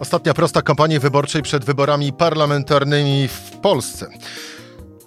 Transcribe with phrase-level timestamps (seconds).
[0.00, 4.08] Ostatnia prosta kampanii wyborczej przed wyborami parlamentarnymi w Polsce.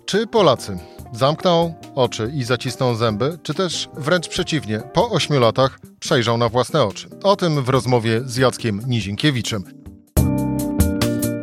[0.05, 0.77] Czy Polacy
[1.11, 6.83] zamkną oczy i zacisną zęby, czy też wręcz przeciwnie, po ośmiu latach przejrzą na własne
[6.83, 7.09] oczy?
[7.23, 9.63] O tym w rozmowie z Jackiem Nizinkiewiczem.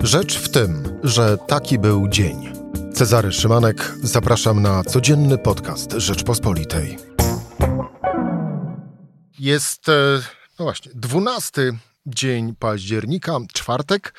[0.03, 2.53] Rzecz w tym, że taki był dzień.
[2.95, 6.99] Cezary Szymanek, zapraszam na codzienny podcast Rzeczpospolitej.
[9.39, 9.93] Jest, e,
[10.59, 11.73] no właśnie, 12
[12.07, 14.15] dzień października, czwartek.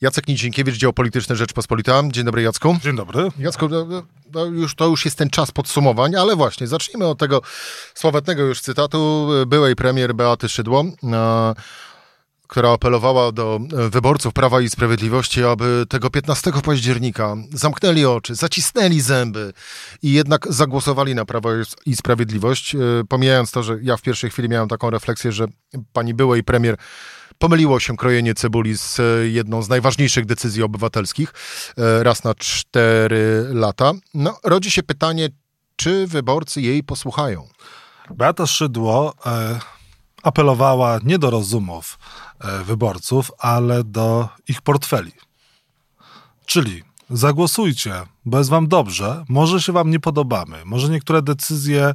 [0.00, 2.02] Jacek Nizinkiewicz, dział polityczny Rzeczpospolita.
[2.10, 2.76] Dzień dobry, Jacku.
[2.82, 3.28] Dzień dobry.
[3.38, 3.86] Jacku, no,
[4.34, 7.42] no już, to już jest ten czas podsumowań, ale właśnie, zacznijmy od tego
[7.94, 11.54] sławetnego już cytatu byłej premier Beaty Szydło, a,
[12.48, 19.52] która apelowała do wyborców Prawa i Sprawiedliwości, aby tego 15 października zamknęli oczy, zacisnęli zęby
[20.02, 21.48] i jednak zagłosowali na Prawo
[21.86, 22.74] i Sprawiedliwość.
[22.74, 25.46] E, pomijając to, że ja w pierwszej chwili miałem taką refleksję, że
[25.92, 26.76] pani byłej premier
[27.38, 29.00] pomyliło się krojenie cebuli z
[29.32, 31.32] jedną z najważniejszych decyzji obywatelskich
[31.78, 33.92] e, raz na cztery lata.
[34.14, 35.28] No, rodzi się pytanie,
[35.76, 37.48] czy wyborcy jej posłuchają?
[38.10, 39.58] Beata Szydło e,
[40.28, 41.98] apelowała nie do rozumów
[42.40, 45.12] e, wyborców, ale do ich portfeli.
[46.46, 47.92] Czyli zagłosujcie,
[48.24, 51.94] bo jest wam dobrze, może się wam nie podobamy, może niektóre decyzje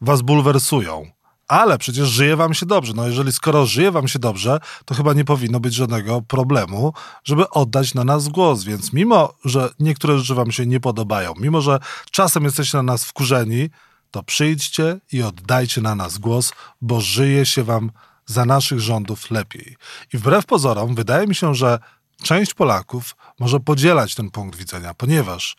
[0.00, 1.10] was bulwersują,
[1.48, 2.92] ale przecież żyje wam się dobrze.
[2.96, 6.92] No jeżeli skoro żyje wam się dobrze, to chyba nie powinno być żadnego problemu,
[7.24, 8.64] żeby oddać na nas głos.
[8.64, 11.78] Więc mimo, że niektóre rzeczy wam się nie podobają, mimo, że
[12.10, 13.70] czasem jesteście na nas wkurzeni,
[14.10, 17.90] to przyjdźcie i oddajcie na nas głos, bo żyje się wam
[18.26, 19.76] za naszych rządów lepiej.
[20.12, 21.78] I wbrew pozorom, wydaje mi się, że
[22.22, 25.56] część Polaków może podzielać ten punkt widzenia, ponieważ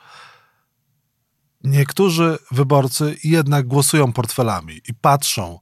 [1.64, 5.60] niektórzy wyborcy jednak głosują portfelami i patrzą,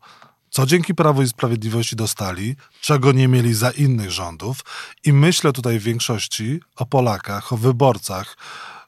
[0.49, 4.59] co dzięki Prawu i Sprawiedliwości dostali, czego nie mieli za innych rządów.
[5.05, 8.37] I myślę tutaj w większości o Polakach, o wyborcach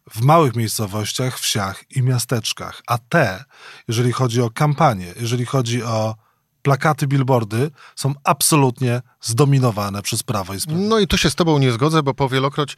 [0.10, 2.82] w małych miejscowościach, wsiach i miasteczkach.
[2.88, 3.44] A te,
[3.88, 6.16] jeżeli chodzi o kampanię, jeżeli chodzi o
[6.62, 10.90] plakaty, billboardy są absolutnie zdominowane przez Prawo i Sprawiedliwość.
[10.90, 12.78] No i tu się z tobą nie zgodzę, bo powielokroć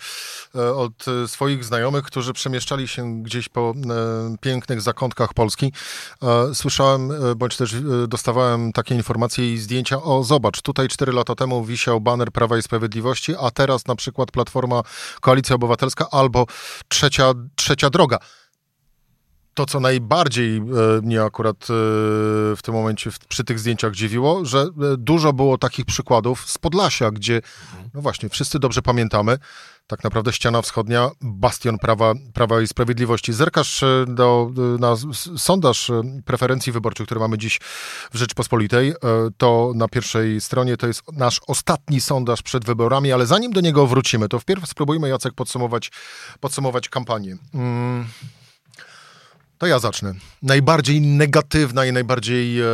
[0.56, 5.74] e, od e, swoich znajomych, którzy przemieszczali się gdzieś po e, pięknych zakątkach Polski,
[6.54, 7.76] słyszałem, bądź też
[8.08, 12.62] dostawałem takie informacje i zdjęcia, o zobacz, tutaj cztery lata temu wisiał baner Prawa i
[12.62, 14.82] Sprawiedliwości, a teraz na przykład Platforma
[15.22, 16.46] Koalicja Obywatelska albo
[16.88, 18.18] Trzecia, trzecia Droga
[19.54, 20.62] to, co najbardziej e,
[21.02, 21.66] mnie akurat e,
[22.56, 27.12] w tym momencie przy tych zdjęciach dziwiło, że e, dużo było takich przykładów z Podlasia,
[27.12, 27.42] gdzie,
[27.94, 29.38] no właśnie, wszyscy dobrze pamiętamy,
[29.88, 33.34] tak naprawdę ściana wschodnia, bastion prawa, prawa i sprawiedliwości.
[33.34, 34.96] Zerkasz do, na
[35.38, 35.92] sondaż
[36.26, 37.60] preferencji wyborczych, który mamy dziś
[38.12, 38.94] w Rzeczpospolitej,
[39.38, 43.88] to na pierwszej stronie to jest nasz ostatni sondaż przed wyborami, ale zanim do niego
[43.88, 45.92] wrócimy, to wpierw spróbujmy, Jacek, podsumować,
[46.40, 47.38] podsumować kampanię.
[47.52, 48.06] Hmm.
[49.64, 50.14] To ja zacznę.
[50.42, 52.66] Najbardziej negatywna i najbardziej e,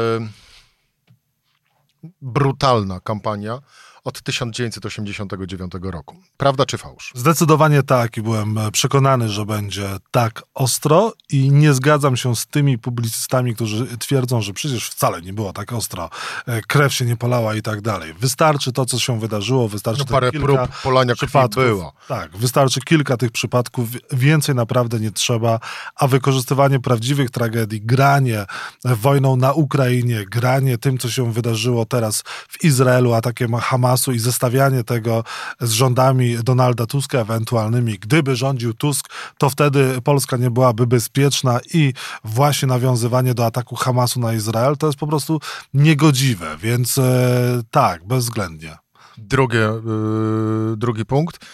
[2.21, 3.59] brutalna kampania
[4.03, 6.15] od 1989 roku.
[6.37, 7.11] Prawda czy fałsz?
[7.15, 12.47] Zdecydowanie tak i byłem e, przekonany, że będzie tak ostro i nie zgadzam się z
[12.47, 16.09] tymi publicystami, którzy twierdzą, że przecież wcale nie było tak ostro,
[16.45, 18.13] e, krew się nie polała i tak dalej.
[18.13, 21.63] Wystarczy to, co się wydarzyło, wystarczy no parę kilka prób polania przypadków.
[21.63, 21.93] było.
[22.07, 25.59] Tak, wystarczy kilka tych przypadków, więcej naprawdę nie trzeba,
[25.95, 28.45] a wykorzystywanie prawdziwych tragedii, granie
[28.83, 34.19] wojną na Ukrainie, granie tym, co się wydarzyło teraz w Izraelu, atakiem Hamasu, Hamasu i
[34.19, 35.23] zestawianie tego
[35.59, 37.99] z rządami Donalda Tuska ewentualnymi.
[37.99, 44.19] Gdyby rządził Tusk, to wtedy Polska nie byłaby bezpieczna i właśnie nawiązywanie do ataku Hamasu
[44.19, 45.39] na Izrael to jest po prostu
[45.73, 48.77] niegodziwe, więc e, tak, bezwzględnie.
[49.17, 51.45] Drugie, yy, drugi punkt.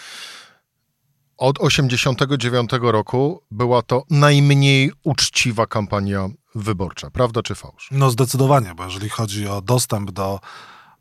[1.36, 7.10] Od 1989 roku była to najmniej uczciwa kampania wyborcza.
[7.10, 7.88] Prawda czy fałsz?
[7.90, 10.40] No zdecydowanie, bo jeżeli chodzi o dostęp do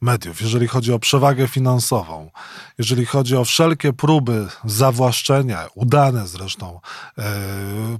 [0.02, 2.32] mediów, jeżeli chodzi o przewagę finansową,
[2.78, 6.80] jeżeli chodzi o wszelkie próby zawłaszczenia, udane zresztą,
[7.18, 7.24] e,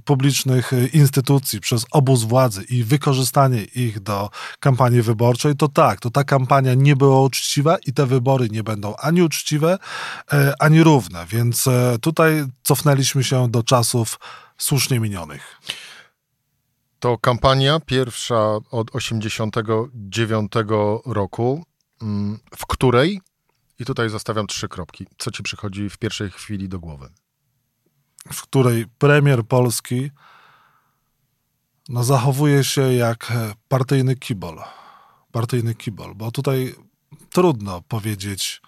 [0.04, 6.24] publicznych instytucji przez obóz władzy i wykorzystanie ich do kampanii wyborczej, to tak, to ta
[6.24, 9.78] kampania nie była uczciwa i te wybory nie będą ani uczciwe,
[10.32, 11.26] e, ani równe.
[11.26, 14.18] Więc e, tutaj cofnęliśmy się do czasów
[14.58, 15.60] słusznie minionych.
[17.00, 20.52] To kampania pierwsza od 1989
[21.06, 21.64] roku
[22.56, 23.20] w której,
[23.78, 27.08] i tutaj zostawiam trzy kropki, co ci przychodzi w pierwszej chwili do głowy?
[28.32, 30.10] W której premier Polski
[31.88, 33.32] no, zachowuje się jak
[33.68, 34.62] partyjny kibol.
[35.32, 36.74] Partyjny kibol, bo tutaj
[37.30, 38.62] trudno powiedzieć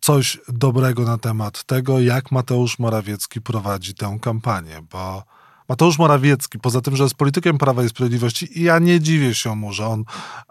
[0.00, 5.22] coś dobrego na temat tego, jak Mateusz Morawiecki prowadzi tę kampanię, bo
[5.68, 9.56] Mateusz Morawiecki, poza tym, że jest politykiem Prawa i Sprawiedliwości, i ja nie dziwię się
[9.56, 10.04] mu, że on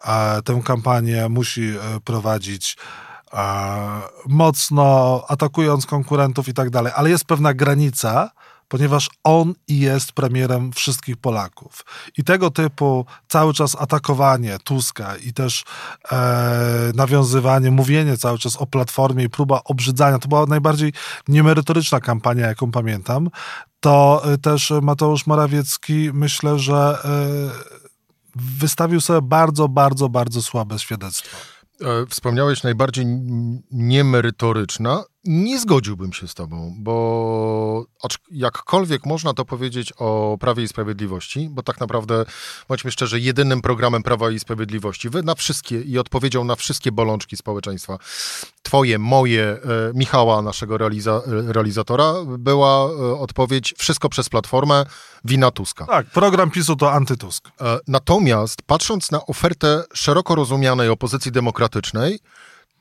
[0.06, 2.78] e, tę kampanię musi e, prowadzić
[3.34, 3.38] e,
[4.28, 8.30] mocno, atakując konkurentów i tak dalej, ale jest pewna granica,
[8.68, 11.86] ponieważ on jest premierem wszystkich Polaków.
[12.18, 15.64] I tego typu cały czas atakowanie Tuska i też
[16.12, 20.94] e, nawiązywanie, mówienie cały czas o Platformie i próba obrzydzania, to była najbardziej
[21.28, 23.30] niemerytoryczna kampania, jaką pamiętam,
[23.84, 27.20] to e, też Mateusz Morawiecki myślę, że e,
[28.36, 31.38] wystawił sobie bardzo, bardzo, bardzo słabe świadectwo.
[31.82, 33.06] E, wspomniałeś najbardziej
[33.72, 35.04] niemerytoryczna.
[35.26, 37.86] Nie zgodziłbym się z tobą, bo
[38.32, 42.26] jakkolwiek można to powiedzieć o Prawie i Sprawiedliwości, bo tak naprawdę,
[42.68, 47.98] bądźmy szczerzy, jedynym programem Prawa i Sprawiedliwości na wszystkie i odpowiedzią na wszystkie bolączki społeczeństwa,
[48.64, 49.60] twoje, moje, e,
[49.94, 54.86] Michała, naszego realiza, realizatora, była e, odpowiedź wszystko przez Platformę,
[55.26, 55.86] wina Tuska.
[55.86, 57.52] Tak, program PiSu to antytusk.
[57.88, 62.20] Natomiast patrząc na ofertę szeroko rozumianej opozycji demokratycznej,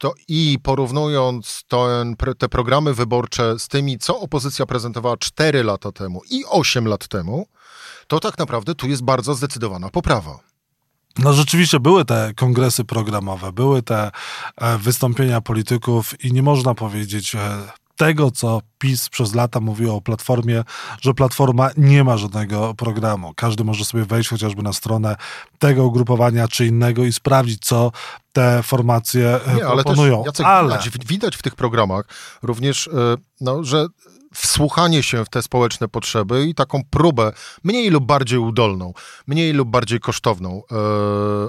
[0.02, 6.20] to i porównując ten, te programy wyborcze z tymi, co opozycja prezentowała 4 lata temu
[6.30, 7.46] i 8 lat temu,
[8.06, 10.38] to tak naprawdę tu jest bardzo zdecydowana poprawa.
[11.18, 14.10] No rzeczywiście były te kongresy programowe, były te
[14.56, 17.38] e, wystąpienia polityków i nie można powiedzieć e,
[17.96, 20.64] tego, co PiS przez lata mówiło o Platformie,
[21.00, 23.32] że Platforma nie ma żadnego programu.
[23.36, 25.16] Każdy może sobie wejść chociażby na stronę
[25.58, 27.92] tego ugrupowania czy innego i sprawdzić, co
[28.32, 30.18] te formacje e, nie, ale proponują.
[30.18, 32.04] Też, Jacek, ale widać, widać w tych programach
[32.42, 33.86] również, e, no, że
[34.34, 37.32] wsłuchanie się w te społeczne potrzeby i taką próbę
[37.64, 38.92] mniej lub bardziej udolną,
[39.26, 40.74] mniej lub bardziej kosztowną, e,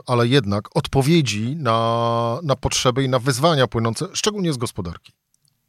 [0.07, 5.13] ale jednak odpowiedzi na, na potrzeby i na wyzwania płynące szczególnie z gospodarki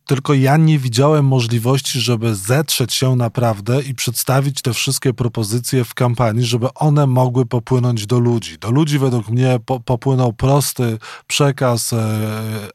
[0.04, 5.94] tylko ja nie widziałem możliwości, żeby zetrzeć się naprawdę i przedstawić te wszystkie propozycje w
[5.94, 8.58] kampanii, żeby one mogły popłynąć do ludzi.
[8.58, 12.18] Do ludzi według mnie po, popłynął prosty przekaz e,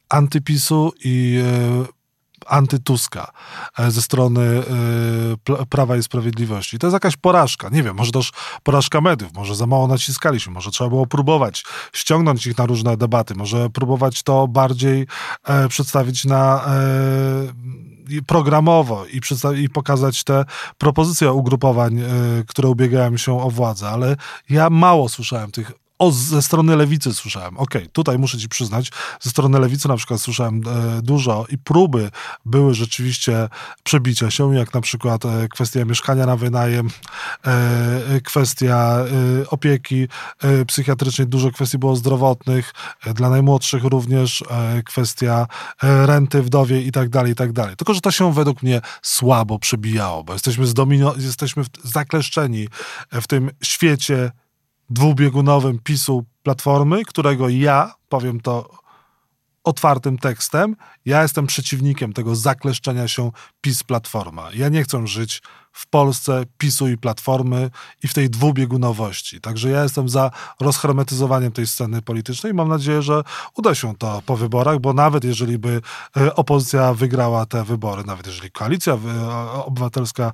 [0.09, 1.99] antypisu i e,
[2.47, 3.31] antytuska
[3.80, 6.80] e, ze strony e, Prawa i Sprawiedliwości.
[6.80, 7.69] To jest jakaś porażka.
[7.69, 8.31] Nie wiem, może też
[8.63, 11.63] porażka mediów, może za mało naciskaliśmy, może trzeba było próbować
[11.94, 15.07] ściągnąć ich na różne debaty, może próbować to bardziej
[15.44, 16.69] e, przedstawić na
[18.27, 19.21] programowo i,
[19.63, 20.45] i pokazać te
[20.77, 22.01] propozycje ugrupowań,
[22.47, 24.15] które ubiegają się o władzę, ale
[24.50, 27.57] ja mało słyszałem tych o, ze strony lewicy słyszałem.
[27.57, 31.57] Okej, okay, tutaj muszę ci przyznać, ze strony lewicy na przykład słyszałem e, dużo i
[31.57, 32.12] próby
[32.46, 33.50] były rzeczywiście
[33.84, 36.88] przebicia się, jak na przykład e, kwestia mieszkania na wynajem,
[37.48, 37.51] e,
[38.16, 38.98] e kwestia
[39.44, 40.07] e, opieki
[40.42, 42.74] e, psychiatrycznej, dużo kwestii było zdrowotnych,
[43.16, 44.44] dla najmłodszych również
[44.86, 45.48] kwestia
[45.81, 47.75] renty wdowie i tak dalej, i tak dalej.
[47.75, 52.68] Tylko, że to się według mnie słabo przebijało, bo jesteśmy, zdomino- jesteśmy zakleszczeni
[53.12, 54.31] w tym świecie
[54.89, 58.80] dwubiegunowym PiSu Platformy, którego ja, powiem to
[59.63, 60.75] otwartym tekstem,
[61.06, 63.31] ja jestem przeciwnikiem tego zakleszczenia się
[63.62, 64.50] PiS-Platforma.
[64.53, 65.41] Ja nie chcę żyć
[65.71, 67.69] w Polsce PiSu i Platformy
[68.03, 69.41] i w tej dwubiegunowości.
[69.41, 73.24] Także ja jestem za rozhermetyzowaniem tej sceny politycznej i mam nadzieję, że
[73.56, 75.81] uda się to po wyborach, bo nawet jeżeli by
[76.18, 78.98] e, opozycja wygrała te wybory, nawet jeżeli koalicja
[79.65, 80.34] obywatelska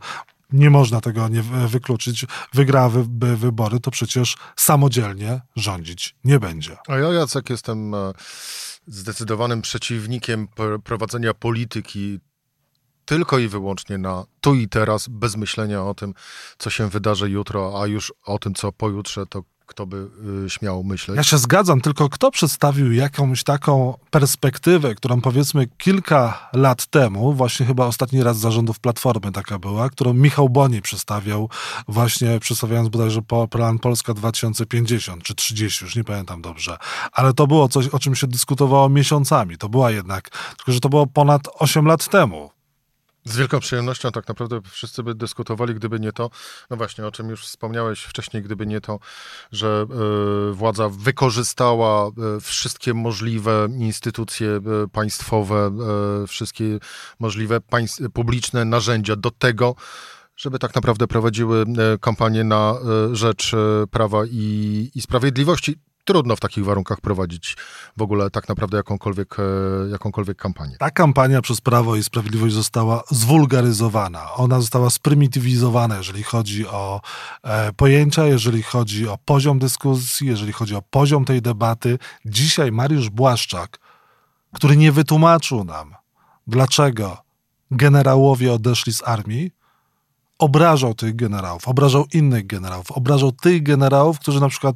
[0.51, 6.77] nie można tego nie wykluczyć, wygrałaby wybory, to przecież samodzielnie rządzić nie będzie.
[6.87, 8.13] A ja, Jacek, jestem e,
[8.87, 10.47] zdecydowanym przeciwnikiem
[10.83, 12.19] prowadzenia polityki
[13.05, 16.13] tylko i wyłącznie na tu i teraz, bez myślenia o tym,
[16.57, 20.07] co się wydarzy jutro, a już o tym, co pojutrze, to kto by
[20.45, 21.17] y, śmiał myśleć.
[21.17, 27.65] Ja się zgadzam, tylko kto przedstawił jakąś taką perspektywę, którą powiedzmy kilka lat temu, właśnie
[27.65, 31.49] chyba ostatni raz zarządów Platformy taka była, którą Michał Boni przedstawiał,
[31.87, 36.77] właśnie przedstawiając bodajże plan Polska 2050 czy 30, już nie pamiętam dobrze.
[37.11, 39.57] Ale to było coś, o czym się dyskutowało miesiącami.
[39.57, 42.54] To była jednak, tylko że to było ponad 8 lat temu.
[43.27, 46.29] Z wielką przyjemnością tak naprawdę wszyscy by dyskutowali, gdyby nie to,
[46.69, 48.99] no właśnie o czym już wspomniałeś wcześniej, gdyby nie to,
[49.51, 49.85] że
[50.51, 55.71] y, władza wykorzystała y, wszystkie możliwe instytucje y, państwowe,
[56.27, 56.79] wszystkie
[57.19, 57.59] możliwe
[58.13, 59.75] publiczne narzędzia do tego,
[60.37, 61.65] żeby tak naprawdę prowadziły
[62.01, 62.75] kampanię na
[63.11, 63.51] rzecz
[63.91, 67.57] prawa i, i sprawiedliwości trudno w takich warunkach prowadzić
[67.97, 69.43] w ogóle tak naprawdę jakąkolwiek, e,
[69.89, 70.75] jakąkolwiek kampanię.
[70.79, 74.33] Ta kampania przez Prawo i Sprawiedliwość została zwulgaryzowana.
[74.33, 77.01] Ona została sprymitywizowana, jeżeli chodzi o
[77.43, 81.97] e, pojęcia, jeżeli chodzi o poziom dyskusji, jeżeli chodzi o poziom tej debaty.
[82.25, 83.79] Dzisiaj Mariusz Błaszczak,
[84.53, 85.95] który nie wytłumaczył nam,
[86.47, 87.17] dlaczego
[87.71, 89.51] generałowie odeszli z armii,
[90.39, 94.75] obrażał tych generałów, obrażał innych generałów, obrażał tych generałów, którzy na przykład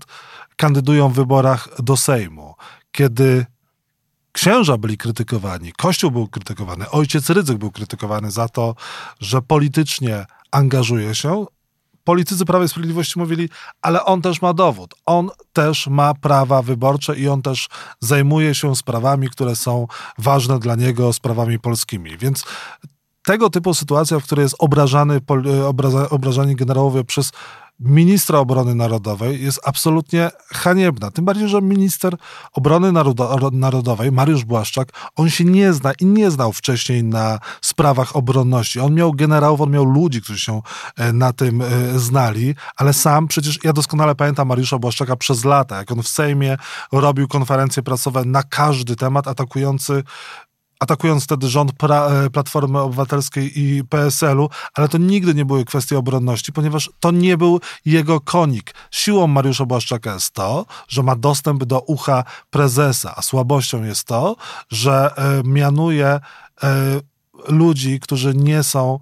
[0.55, 2.55] kandydują w wyborach do Sejmu.
[2.91, 3.45] Kiedy
[4.31, 8.75] księża byli krytykowani, Kościół był krytykowany, ojciec Rydzyk był krytykowany za to,
[9.19, 11.45] że politycznie angażuje się,
[12.03, 13.49] politycy Prawa i Sprawiedliwości mówili,
[13.81, 14.95] ale on też ma dowód.
[15.05, 17.67] On też ma prawa wyborcze i on też
[17.99, 19.87] zajmuje się sprawami, które są
[20.17, 22.17] ważne dla niego, sprawami polskimi.
[22.17, 22.43] Więc
[23.29, 25.21] tego typu sytuacja, w której jest obrażany,
[25.67, 27.31] obraza, obrażani generałowie przez
[27.79, 31.11] ministra obrony narodowej jest absolutnie haniebna.
[31.11, 32.15] Tym bardziej, że minister
[32.53, 32.91] obrony
[33.51, 38.79] narodowej, Mariusz Błaszczak, on się nie zna i nie znał wcześniej na sprawach obronności.
[38.79, 40.61] On miał generałów, on miał ludzi, którzy się
[40.95, 41.65] e, na tym e,
[41.99, 46.57] znali, ale sam przecież, ja doskonale pamiętam Mariusza Błaszczaka przez lata, jak on w Sejmie
[46.91, 50.03] robił konferencje prasowe na każdy temat atakujący
[50.79, 55.97] atakując wtedy rząd pra, e, Platformy Obywatelskiej i PSL-u, ale to nigdy nie były kwestie
[55.97, 58.73] obronności, ponieważ to nie był jego konik.
[58.91, 64.35] Siłą Mariusza Błaszczaka jest to, że ma dostęp do ucha prezesa, a słabością jest to,
[64.71, 66.19] że e, mianuje e,
[67.47, 68.99] ludzi, którzy nie są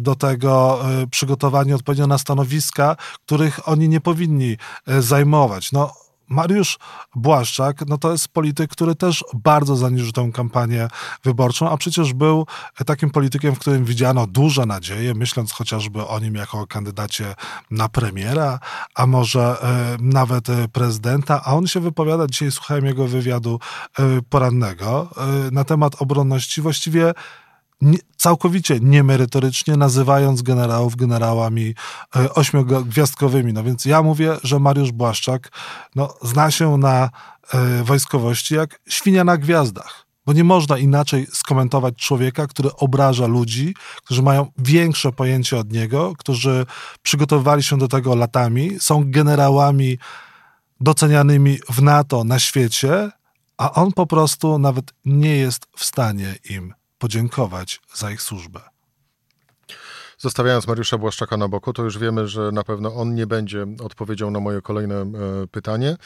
[0.00, 0.80] do tego
[1.10, 4.56] przygotowani odpowiednio na stanowiska, których oni nie powinni
[4.86, 5.72] zajmować.
[5.72, 5.92] No,
[6.28, 6.78] Mariusz
[7.14, 10.88] Błaszczak, no to jest polityk, który też bardzo zaniżył tę kampanię
[11.24, 12.46] wyborczą, a przecież był
[12.86, 17.34] takim politykiem, w którym widziano duże nadzieje, myśląc chociażby o nim jako kandydacie
[17.70, 18.58] na premiera,
[18.94, 23.60] a może e, nawet prezydenta, a on się wypowiada, dzisiaj słuchałem jego wywiadu
[23.98, 27.12] e, porannego e, na temat obronności, właściwie
[27.80, 31.74] nie, całkowicie niemerytorycznie, nazywając generałów generałami
[32.16, 33.52] e, ośmiogwiazdkowymi.
[33.52, 35.50] No więc ja mówię, że Mariusz Błaszczak
[35.94, 37.10] no, zna się na
[37.54, 40.04] e, wojskowości jak świnia na gwiazdach.
[40.26, 46.12] Bo nie można inaczej skomentować człowieka, który obraża ludzi, którzy mają większe pojęcie od niego,
[46.18, 46.66] którzy
[47.02, 49.98] przygotowywali się do tego latami, są generałami
[50.80, 53.10] docenianymi w NATO na świecie,
[53.56, 58.60] a on po prostu nawet nie jest w stanie im podziękować za ich służbę.
[60.18, 64.30] Zostawiając Mariusza Błaszczaka na boku, to już wiemy, że na pewno on nie będzie odpowiedzią
[64.30, 65.06] na moje kolejne e,
[65.50, 65.96] pytanie.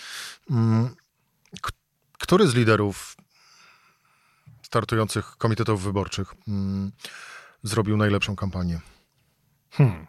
[0.50, 0.96] Mm,
[2.18, 3.16] który z liderów
[4.62, 6.92] startujących komitetów wyborczych mm,
[7.62, 8.80] zrobił najlepszą kampanię?
[9.70, 10.06] Hmm.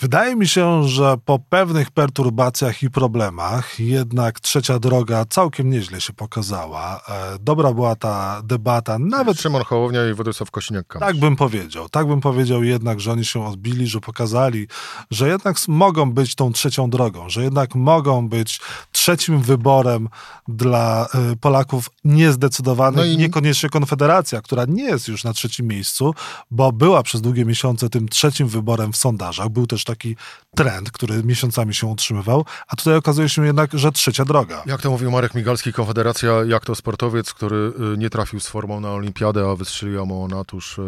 [0.00, 6.12] Wydaje mi się, że po pewnych perturbacjach i problemach jednak trzecia droga całkiem nieźle się
[6.12, 7.00] pokazała.
[7.08, 9.40] E, dobra była ta debata, nawet...
[9.40, 11.00] Szymon Hołownia i Władysław Kosiniak-Kamysz.
[11.00, 11.88] Tak bym powiedział.
[11.88, 14.66] Tak bym powiedział jednak, że oni się odbili, że pokazali,
[15.10, 18.60] że jednak mogą być tą trzecią drogą, że jednak mogą być
[19.00, 20.08] trzecim wyborem
[20.48, 22.96] dla e, Polaków niezdecydowanych.
[22.96, 23.16] No i...
[23.16, 26.14] Niekoniecznie Konfederacja, która nie jest już na trzecim miejscu,
[26.50, 29.48] bo była przez długie miesiące tym trzecim wyborem w sondażach.
[29.48, 30.16] Był też taki
[30.56, 34.62] trend, który miesiącami się utrzymywał, a tutaj okazuje się jednak, że trzecia droga.
[34.66, 38.80] Jak to mówił Marek Migalski, Konfederacja, jak to sportowiec, który y, nie trafił z formą
[38.80, 40.82] na olimpiadę, a wystrzeliła mu ona tuż y,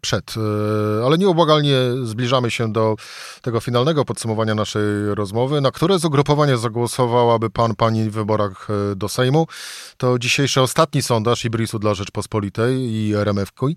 [0.00, 0.34] przed.
[0.36, 2.96] Y, ale nieubłagalnie zbliżamy się do
[3.42, 9.08] tego finalnego podsumowania naszej rozmowy, na które z ugrupowania zagłosowałaby pan, pani w wyborach do
[9.08, 9.46] Sejmu.
[9.96, 13.74] To dzisiejszy ostatni sondaż Ibrisu dla Rzeczpospolitej i RMF-KUJ.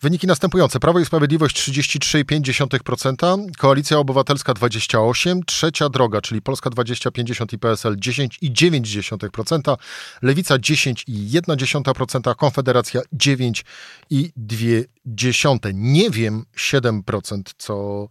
[0.00, 0.80] Wyniki następujące.
[0.80, 9.76] Prawo i Sprawiedliwość 33,5%, Koalicja Obywatelska 28%, Trzecia Droga, czyli Polska 20,50 i PSL 10,9%,
[10.22, 15.58] Lewica 10,1%, Konfederacja 9,2%.
[15.74, 18.08] Nie wiem 7%, co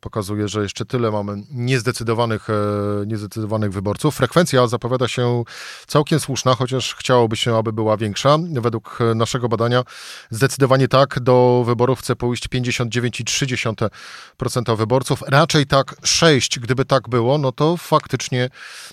[0.00, 2.52] pokazuje, że jeszcze tyle mamy niezdecydowanych, e,
[3.06, 4.16] niezdecydowanych wyborców.
[4.16, 5.44] Frekwencja zapowiada się
[5.86, 8.38] całkiem słuszna, chociaż chciałoby się, aby była większa.
[8.60, 9.84] Według naszego badania
[10.30, 15.22] zdecydowanie tak, do wyborów chce pójść 59,3% wyborców.
[15.26, 18.50] Raczej tak 6, gdyby tak było, no to faktycznie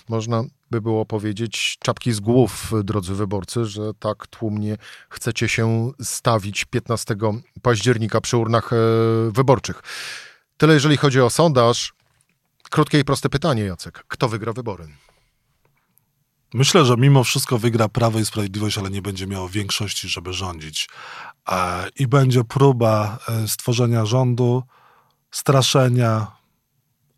[0.08, 4.76] można by było powiedzieć czapki z głów, drodzy wyborcy, że tak tłumnie
[5.10, 7.16] chcecie się stawić 15
[7.62, 8.76] października przy urnach e,
[9.30, 9.82] wyborczych.
[10.58, 11.92] Tyle jeżeli chodzi o sondaż.
[12.70, 14.04] Krótkie i proste pytanie, Jacek.
[14.08, 14.88] Kto wygra wybory?
[16.54, 20.88] Myślę, że mimo wszystko wygra Prawo i Sprawiedliwość, ale nie będzie miało większości, żeby rządzić.
[21.96, 24.62] I będzie próba e, stworzenia rządu,
[25.30, 26.37] straszenia,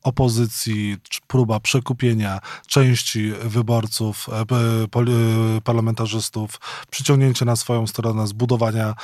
[0.03, 8.95] opozycji, próba przekupienia części wyborców, e, e, parlamentarzystów, przyciągnięcie na swoją stronę, zbudowania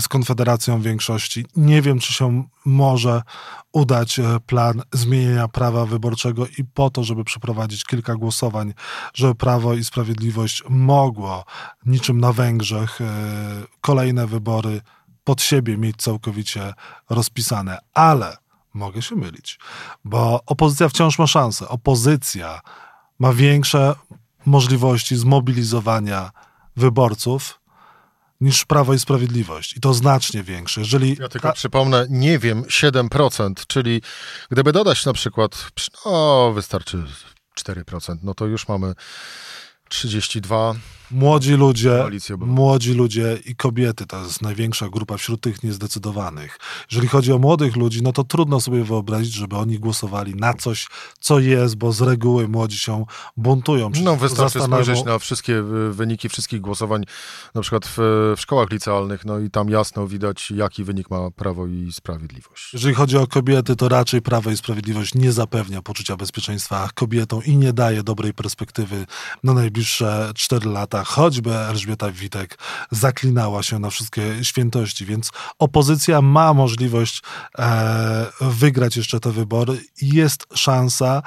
[0.00, 1.46] z Konfederacją większości.
[1.56, 3.22] Nie wiem, czy się może
[3.72, 8.74] udać plan zmienienia prawa wyborczego i po to, żeby przeprowadzić kilka głosowań,
[9.14, 11.44] żeby Prawo i Sprawiedliwość mogło
[11.86, 12.98] niczym na Węgrzech
[13.80, 14.80] kolejne wybory
[15.24, 16.74] pod siebie mieć całkowicie
[17.10, 18.36] rozpisane, ale
[18.76, 19.58] mogę się mylić,
[20.04, 21.68] bo opozycja wciąż ma szansę.
[21.68, 22.60] Opozycja
[23.18, 23.94] ma większe
[24.46, 26.30] możliwości zmobilizowania
[26.76, 27.60] wyborców
[28.40, 29.76] niż Prawo i Sprawiedliwość.
[29.76, 30.80] I to znacznie większe.
[30.80, 34.02] Jeżeli ja tylko przypomnę, nie wiem, 7%, czyli
[34.50, 35.70] gdyby dodać na przykład,
[36.06, 37.04] no wystarczy
[37.60, 38.94] 4%, no to już mamy
[39.88, 40.74] 32
[41.10, 42.04] Młodzi ludzie,
[42.38, 46.58] młodzi ludzie i kobiety to jest największa grupa wśród tych niezdecydowanych.
[46.90, 50.88] Jeżeli chodzi o młodych ludzi, no to trudno sobie wyobrazić, żeby oni głosowali na coś,
[51.20, 53.04] co jest, bo z reguły młodzi się
[53.36, 53.90] buntują.
[54.02, 57.04] No wystarczy spojrzeć na wszystkie wyniki wszystkich głosowań,
[57.54, 57.96] na przykład w,
[58.36, 62.72] w szkołach licealnych, no i tam jasno widać, jaki wynik ma Prawo i Sprawiedliwość.
[62.72, 67.56] Jeżeli chodzi o kobiety, to raczej Prawo i Sprawiedliwość nie zapewnia poczucia bezpieczeństwa kobietom i
[67.56, 69.06] nie daje dobrej perspektywy
[69.44, 69.75] na najbliższe
[70.34, 72.58] 4 lata choćby Elżbieta Witek
[72.90, 77.22] zaklinała się na wszystkie świętości, więc opozycja ma możliwość
[77.58, 79.84] e, wygrać jeszcze te wybory.
[80.00, 81.22] I jest szansa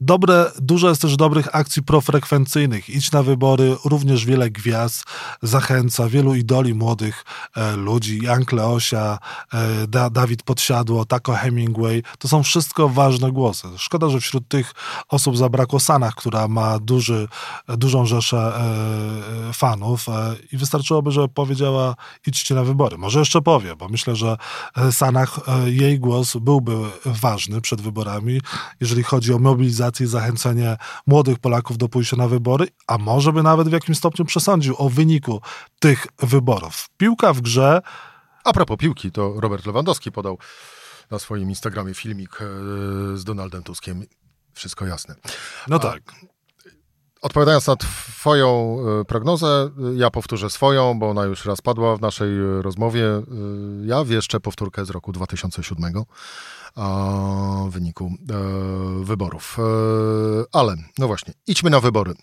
[0.00, 2.90] Dobre, dużo jest też dobrych akcji profrekwencyjnych.
[2.90, 5.04] Idź na wybory, również wiele gwiazd
[5.42, 7.24] zachęca, wielu idoli młodych
[7.56, 9.18] e, ludzi, Jan Kleosia,
[9.52, 12.02] e, da, Dawid Podsiadło, Taco Hemingway.
[12.18, 13.68] To są wszystko ważne głosy.
[13.76, 14.72] Szkoda, że wśród tych
[15.08, 17.28] osób zabrakło Sanach, która ma duży,
[17.68, 18.52] dużą rzeszę
[19.48, 21.94] e, fanów e, i wystarczyłoby, że powiedziała
[22.26, 22.98] idźcie na wybory.
[22.98, 24.36] Może jeszcze powie, bo myślę, że
[24.76, 26.72] e, Sanach, e, jej głos byłby
[27.04, 28.40] ważny przed wyborami,
[28.80, 30.76] jeżeli chodzi o mobilizację i zachęcenie
[31.06, 34.88] młodych Polaków do pójścia na wybory, a może by nawet w jakimś stopniu przesądził o
[34.88, 35.40] wyniku
[35.80, 36.88] tych wyborów.
[36.96, 37.80] Piłka w grze.
[38.44, 40.38] A propos piłki, to Robert Lewandowski podał
[41.10, 42.44] na swoim Instagramie filmik e,
[43.16, 44.04] z Donaldem Tuskiem.
[44.52, 45.14] Wszystko jasne.
[45.68, 46.02] No a, tak.
[47.22, 52.30] Odpowiadając na Twoją e, prognozę, ja powtórzę swoją, bo ona już raz padła w naszej
[52.62, 53.06] rozmowie.
[53.06, 53.22] E,
[53.84, 56.04] ja wieszczę powtórkę z roku 2007
[57.68, 59.56] wyniku e, wyborów.
[59.58, 59.62] E,
[60.52, 62.14] ale, no właśnie, idźmy na wybory.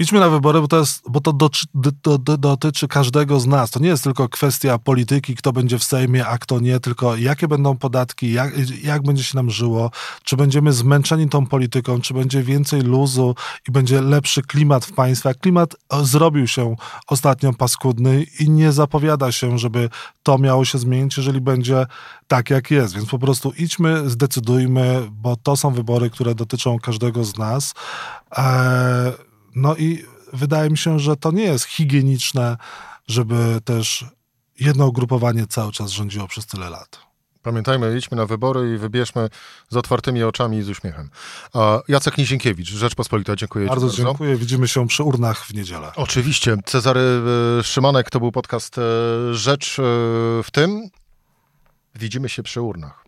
[0.00, 3.70] Idźmy na wybory, bo to, jest, bo to do, do, do, dotyczy każdego z nas.
[3.70, 7.48] To nie jest tylko kwestia polityki, kto będzie w Sejmie, a kto nie, tylko jakie
[7.48, 9.90] będą podatki, jak, jak będzie się nam żyło,
[10.24, 13.34] czy będziemy zmęczeni tą polityką, czy będzie więcej luzu
[13.68, 15.34] i będzie lepszy klimat w państwie.
[15.34, 19.90] Klimat zrobił się ostatnio paskudny i nie zapowiada się, żeby
[20.22, 21.86] to miało się zmienić, jeżeli będzie
[22.28, 22.94] tak, jak jest.
[22.94, 27.74] Więc po prostu idźmy, zdecydujmy, bo to są wybory, które dotyczą każdego z nas.
[28.36, 32.56] Eee, no i wydaje mi się, że to nie jest higieniczne,
[33.06, 34.04] żeby też
[34.60, 37.08] jedno ugrupowanie cały czas rządziło przez tyle lat.
[37.42, 39.28] Pamiętajmy, idźmy na wybory i wybierzmy
[39.70, 41.10] z otwartymi oczami i z uśmiechem.
[41.88, 43.86] Jacek Nizienkiewicz, Rzeczpospolita, dziękuję bardzo.
[43.86, 45.92] Bardzo dziękuję, widzimy się przy urnach w niedzielę.
[45.96, 46.56] Oczywiście.
[46.64, 47.00] Cezary
[47.60, 48.82] e, Szymanek, to był podcast e,
[49.34, 49.82] Rzecz e,
[50.42, 50.90] w tym.
[51.94, 53.07] Widzimy się przy urnach.